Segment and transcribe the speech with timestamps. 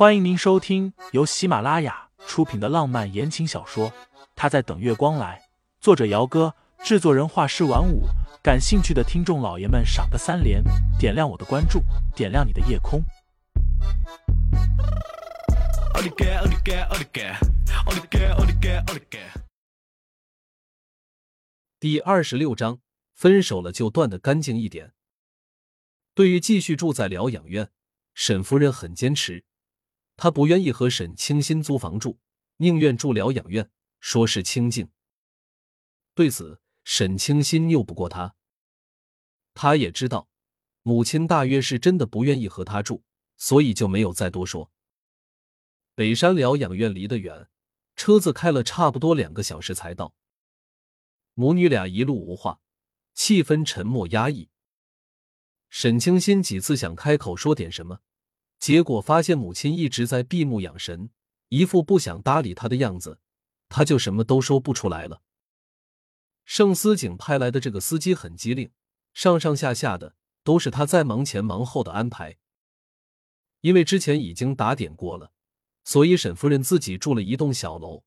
[0.00, 3.90] 欢迎您收听由喜马拉雅出品的浪漫言情小说
[4.34, 5.38] 《他在等月光来》，
[5.78, 8.04] 作者：姚哥，制作人：画师晚舞。
[8.42, 10.64] 感兴趣的听众老爷们，赏个三连，
[10.98, 11.82] 点亮我的关注，
[12.16, 13.04] 点亮你的夜空。
[21.78, 22.80] 第二十六章，
[23.12, 24.94] 分手了就断得干净一点。
[26.14, 27.68] 对于继续住在疗养院，
[28.14, 29.44] 沈夫人很坚持。
[30.22, 32.18] 他不愿意和沈清新租房住，
[32.58, 33.70] 宁愿住疗养院，
[34.00, 34.90] 说是清静。
[36.14, 38.34] 对此，沈清新拗不过他。
[39.54, 40.28] 他也知道，
[40.82, 43.02] 母亲大约是真的不愿意和他住，
[43.38, 44.70] 所以就没有再多说。
[45.94, 47.48] 北山疗养院离得远，
[47.96, 50.14] 车子开了差不多两个小时才到。
[51.32, 52.60] 母女俩一路无话，
[53.14, 54.50] 气氛沉默压抑。
[55.70, 58.00] 沈清新几次想开口说点什么。
[58.60, 61.08] 结果发现母亲一直在闭目养神，
[61.48, 63.18] 一副不想搭理他的样子，
[63.70, 65.22] 他就什么都说不出来了。
[66.44, 68.70] 盛思景派来的这个司机很机灵，
[69.14, 72.36] 上上下下的都是他在忙前忙后的安排。
[73.62, 75.32] 因为之前已经打点过了，
[75.84, 78.04] 所以沈夫人自己住了一栋小楼，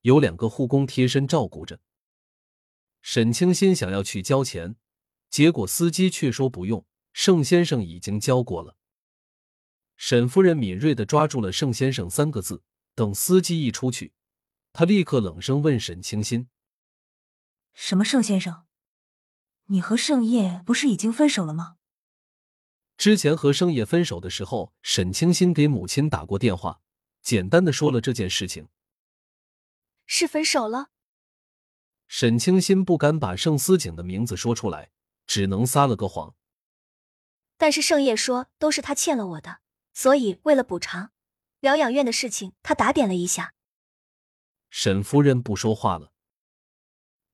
[0.00, 1.78] 有两个护工贴身照顾着。
[3.02, 4.74] 沈清新想要去交钱，
[5.30, 8.76] 结果司机却说不用，盛先生已经交过了。
[10.04, 12.64] 沈夫人敏锐的抓住了“盛先生”三个字。
[12.96, 14.12] 等司机一出去，
[14.72, 16.48] 她立刻冷声问沈清新
[17.72, 18.64] ：“什么盛先生？
[19.66, 21.76] 你和盛烨不是已经分手了吗？”
[22.98, 26.80] 之前和盛烨分手的时候，沈清新给母亲打过电话，
[27.22, 28.66] 简单的说了这件事情。
[30.06, 30.90] 是分手了。
[32.08, 34.90] 沈清新不敢把盛思景的名字说出来，
[35.28, 36.34] 只能撒了个谎。
[37.56, 39.61] 但是盛烨说都是他欠了我的。
[39.92, 41.12] 所以，为了补偿
[41.60, 43.54] 疗养院的事情，他打点了一下。
[44.70, 46.12] 沈夫人不说话了。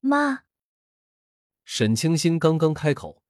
[0.00, 0.44] 妈，
[1.64, 3.22] 沈清新刚刚开口，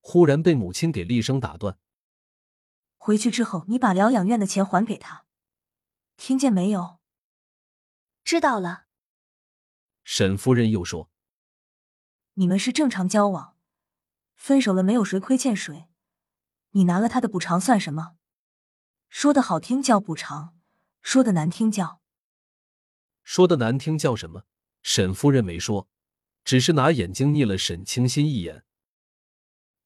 [0.00, 1.78] 忽然被母亲给厉声打断。
[2.96, 5.26] 回去之后，你把疗养院的钱还给他，
[6.16, 7.00] 听见没有？
[8.24, 8.86] 知道了。
[10.04, 11.10] 沈夫人又说
[12.34, 13.56] ：“你们是正常交往，
[14.34, 15.88] 分手了没有谁亏欠谁，
[16.70, 18.16] 你拿了他的补偿算什么？”
[19.12, 20.56] 说的好听叫补偿，
[21.02, 22.00] 说的难听叫……
[23.22, 24.46] 说的难听叫什么？
[24.82, 25.86] 沈夫人没说，
[26.44, 28.64] 只是拿眼睛睨了沈清新一眼。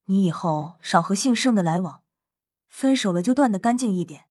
[0.05, 2.05] 你以后少和姓盛的来往，
[2.69, 4.29] 分手了就断的干净一点。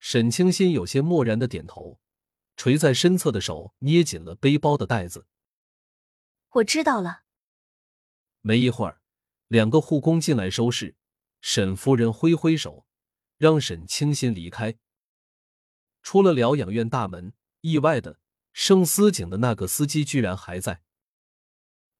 [0.00, 2.00] 沈清新有些漠然的点头，
[2.56, 5.28] 垂在身侧的手捏紧了背包的带子。
[6.48, 7.22] 我知道了。
[8.40, 9.00] 没一会儿，
[9.46, 10.96] 两个护工进来收拾，
[11.40, 12.86] 沈夫人挥挥手。
[13.38, 14.76] 让沈清心离开。
[16.02, 17.32] 出了疗养院大门，
[17.62, 18.18] 意外的，
[18.52, 20.82] 盛思景的那个司机居然还在。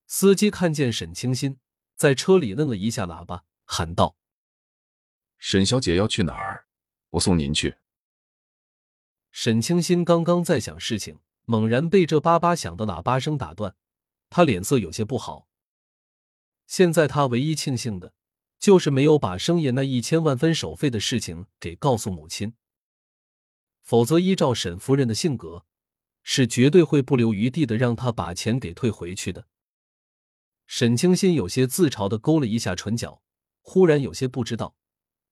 [0.06, 1.58] 司机看见沈清心
[1.94, 4.16] 在车里，摁了一下喇叭，喊道
[5.38, 6.66] ：“沈小姐要去哪儿？
[7.10, 7.76] 我送您去。”
[9.30, 13.76] 沈清心刚刚在想事情，猛然被这叭叭响的喇叭声打断，
[14.30, 15.48] 他脸色有些不好。
[16.66, 18.14] 现在他唯一庆幸的。
[18.58, 22.54] 就是没有把生爷那一千万分手费的事情给告诉母亲，
[23.82, 25.64] 否则依照沈夫人的性格，
[26.22, 29.46] 是绝对会不留余地的让他把钱给退回去的。
[30.66, 33.22] 沈清新有些自嘲的勾了一下唇角，
[33.62, 34.76] 忽然有些不知道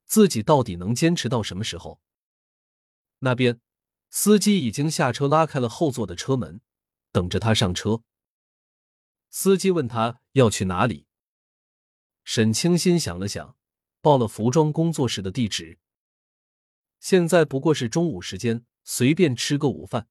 [0.07, 2.01] 自己到底能坚持到什么时候。
[3.19, 3.61] 那边，
[4.09, 6.61] 司机已经下车，拉开了后座的车门，
[7.11, 8.03] 等着他上车。
[9.31, 11.06] 司机问他要去哪里。
[12.27, 13.57] 沈清新想了想，
[14.01, 15.79] 报了服装工作室的地址。
[16.99, 20.09] 现在不过是中午时间，随便吃个午饭，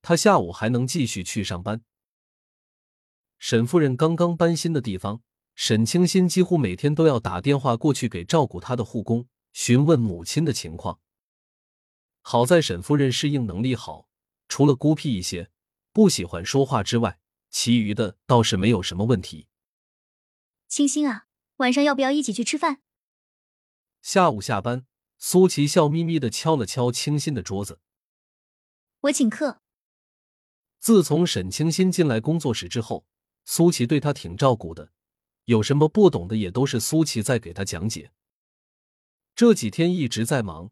[0.00, 1.82] 他下午还能继续去上班。
[3.38, 5.22] 沈夫人刚刚搬新的地方，
[5.54, 10.98] 沈清新几乎每天都要打电话过去给照顾她的护工询问母亲的情况。
[12.22, 14.08] 好在沈夫人适应能力好，
[14.48, 15.50] 除了孤僻一些，
[15.92, 17.20] 不喜欢说话之外，
[17.50, 19.46] 其余的倒是没有什么问题。
[20.66, 21.26] 清新啊。
[21.60, 22.80] 晚上要不要一起去吃饭？
[24.00, 24.86] 下午下班，
[25.18, 27.80] 苏琪笑眯眯的敲了敲清新的桌子。
[29.02, 29.60] 我请客。
[30.78, 33.04] 自从沈清新进来工作室之后，
[33.44, 34.90] 苏琪对他挺照顾的，
[35.44, 38.10] 有什么不懂的也都是苏琪在给他讲解。
[39.34, 40.70] 这几天一直在忙，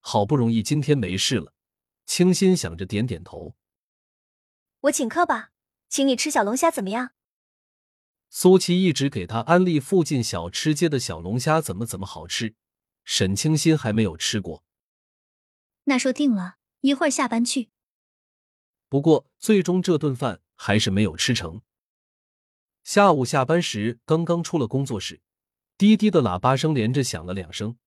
[0.00, 1.52] 好不容易今天没事了，
[2.06, 3.54] 清新想着点点头。
[4.80, 5.50] 我请客吧，
[5.90, 7.12] 请你吃小龙虾怎么样？
[8.38, 12.54] 苏琪一直给他安利附近小吃街的小龙虾怎么怎么好吃，
[13.02, 14.62] 沈清新还没有吃过。
[15.84, 17.70] 那说定了，一会儿下班去。
[18.90, 21.62] 不过最终这顿饭还是没有吃成。
[22.84, 25.22] 下午下班时，刚刚出了工作室，
[25.78, 27.78] 滴滴的喇叭声连着响了两声，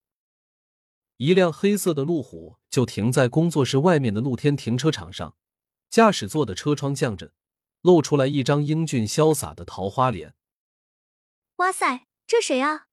[1.17, 5.35] 一辆黑色的路虎就停在工作室外面的露天停车场上，
[5.91, 7.33] 驾驶座的车窗降着，
[7.81, 10.33] 露出来一张英俊潇洒的桃花脸。
[11.59, 12.87] 哇塞，这谁啊？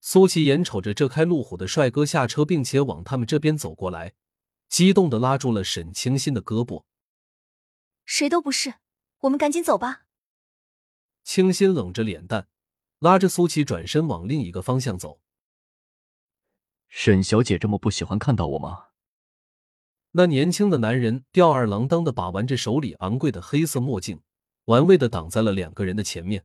[0.00, 4.14] 苏琪眼瞅着这开路虎的帅哥下车，并且往他们这边走过来，
[4.68, 6.82] 激动的拉住了沈清新的胳膊。
[8.04, 8.74] 谁都不是，
[9.20, 10.06] 我们赶紧走吧。
[11.22, 12.48] 清新冷着脸蛋，
[12.98, 15.20] 拉着苏琪转身往另一个方向走。
[16.88, 18.86] 沈小姐这么不喜欢看到我吗？
[20.10, 24.20] 那年轻的男人吊儿郎当的把玩着手里昂贵的黑色墨镜，
[24.64, 26.44] 玩味的挡在了两个人的前面。